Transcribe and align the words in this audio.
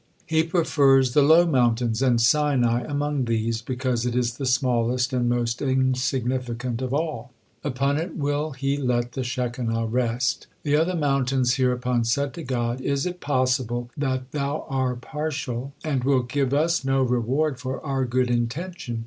He 0.25 0.41
prefers 0.41 1.13
the 1.13 1.21
low 1.21 1.45
mountains, 1.45 2.01
and 2.01 2.19
Sinai 2.19 2.81
among 2.87 3.25
these, 3.25 3.61
because 3.61 4.03
it 4.03 4.15
is 4.15 4.37
the 4.37 4.47
smallest 4.47 5.13
and 5.13 5.29
most 5.29 5.61
insignificant 5.61 6.81
of 6.81 6.91
all. 6.91 7.31
Upon 7.63 7.97
it 7.99 8.15
will 8.17 8.53
He 8.53 8.77
let 8.77 9.11
the 9.11 9.23
Shekinah 9.23 9.85
rest." 9.85 10.47
The 10.63 10.75
other 10.75 10.95
mountains 10.95 11.53
hereupon 11.53 12.03
said 12.03 12.33
to 12.33 12.41
God, 12.43 12.81
"Is 12.81 13.05
it 13.05 13.19
possible 13.19 13.91
that 13.95 14.31
Thou 14.31 14.65
are 14.69 14.95
partial, 14.95 15.71
and 15.83 16.03
wilt 16.03 16.29
give 16.29 16.51
us 16.51 16.83
no 16.83 17.03
reward 17.03 17.59
for 17.59 17.79
our 17.85 18.03
good 18.03 18.31
intention?" 18.31 18.99